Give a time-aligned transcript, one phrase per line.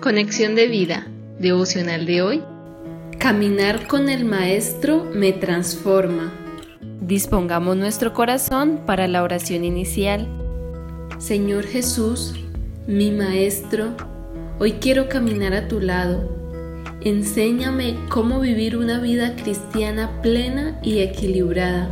[0.00, 1.06] Conexión de vida,
[1.38, 2.42] devocional de hoy.
[3.18, 6.32] Caminar con el Maestro me transforma.
[7.02, 10.26] Dispongamos nuestro corazón para la oración inicial.
[11.18, 12.34] Señor Jesús,
[12.86, 13.94] mi Maestro,
[14.58, 16.34] hoy quiero caminar a tu lado.
[17.02, 21.90] Enséñame cómo vivir una vida cristiana plena y equilibrada.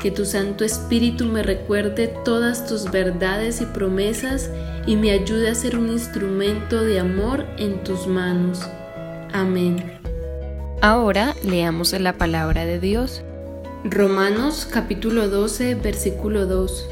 [0.00, 4.48] Que tu Santo Espíritu me recuerde todas tus verdades y promesas
[4.86, 8.60] y me ayude a ser un instrumento de amor en tus manos.
[9.32, 9.98] Amén.
[10.80, 13.22] Ahora leamos la palabra de Dios.
[13.82, 16.88] Romanos capítulo 12 versículo 2.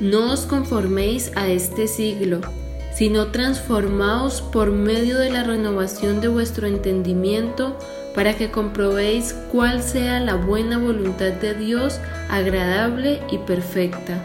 [0.00, 2.40] No os conforméis a este siglo,
[2.94, 7.76] sino transformaos por medio de la renovación de vuestro entendimiento
[8.14, 14.20] para que comprobéis cuál sea la buena voluntad de Dios, agradable y perfecta.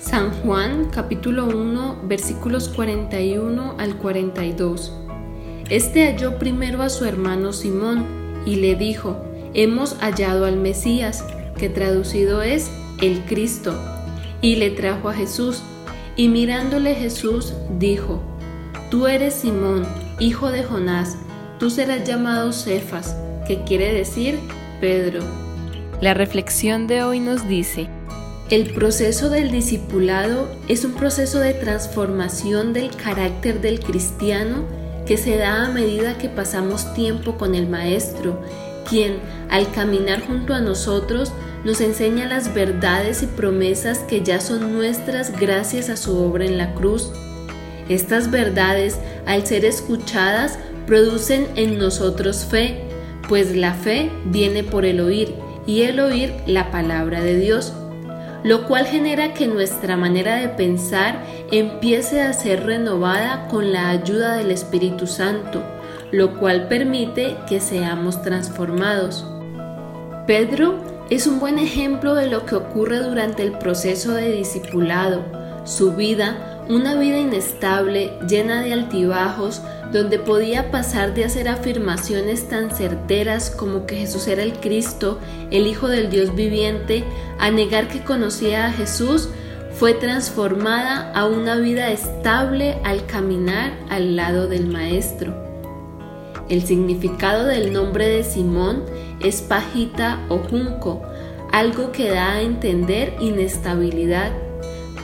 [0.00, 4.92] San Juan capítulo 1 versículos 41 al 42.
[5.68, 8.06] Este halló primero a su hermano Simón
[8.46, 9.16] y le dijo,
[9.52, 11.24] Hemos hallado al Mesías,
[11.58, 12.70] que traducido es
[13.02, 13.78] el Cristo,
[14.40, 15.62] y le trajo a Jesús.
[16.16, 18.22] Y mirándole Jesús dijo,
[18.90, 19.86] Tú eres Simón,
[20.18, 21.18] hijo de Jonás,
[21.60, 23.14] tú serás llamado Cefas,
[23.46, 24.40] que quiere decir
[24.80, 25.22] Pedro.
[26.00, 27.86] La reflexión de hoy nos dice,
[28.48, 34.64] el proceso del discipulado es un proceso de transformación del carácter del cristiano
[35.06, 38.40] que se da a medida que pasamos tiempo con el Maestro,
[38.88, 39.18] quien,
[39.50, 41.30] al caminar junto a nosotros,
[41.62, 46.56] nos enseña las verdades y promesas que ya son nuestras gracias a su obra en
[46.56, 47.12] la cruz.
[47.90, 52.82] Estas verdades, al ser escuchadas, producen en nosotros fe,
[53.28, 55.34] pues la fe viene por el oír
[55.66, 57.72] y el oír la palabra de Dios,
[58.42, 64.36] lo cual genera que nuestra manera de pensar empiece a ser renovada con la ayuda
[64.36, 65.62] del Espíritu Santo,
[66.10, 69.24] lo cual permite que seamos transformados.
[70.26, 70.78] Pedro
[71.10, 75.24] es un buen ejemplo de lo que ocurre durante el proceso de discipulado.
[75.64, 79.60] Su vida, una vida inestable, llena de altibajos,
[79.92, 85.18] donde podía pasar de hacer afirmaciones tan certeras como que Jesús era el Cristo,
[85.50, 87.02] el Hijo del Dios viviente,
[87.40, 89.30] a negar que conocía a Jesús,
[89.72, 95.34] fue transformada a una vida estable al caminar al lado del Maestro.
[96.48, 98.84] El significado del nombre de Simón
[99.20, 101.02] es pajita o junco,
[101.50, 104.30] algo que da a entender inestabilidad,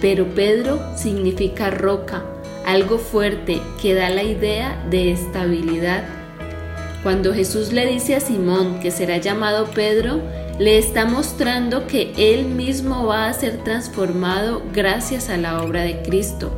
[0.01, 2.25] pero Pedro significa roca,
[2.65, 6.05] algo fuerte que da la idea de estabilidad.
[7.03, 10.21] Cuando Jesús le dice a Simón que será llamado Pedro,
[10.59, 16.03] le está mostrando que él mismo va a ser transformado gracias a la obra de
[16.03, 16.51] Cristo.